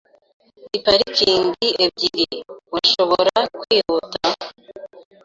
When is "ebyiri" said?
1.85-2.25